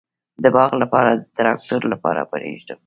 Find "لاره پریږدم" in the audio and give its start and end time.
1.91-2.79